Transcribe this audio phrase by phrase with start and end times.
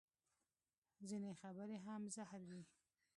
[1.07, 2.61] ځینې خبرې هم زهر وي